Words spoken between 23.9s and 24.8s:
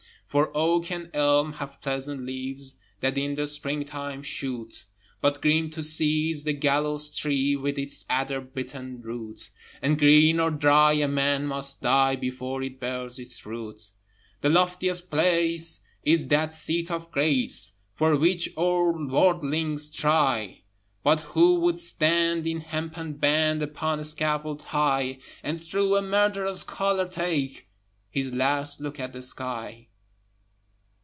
a scaffold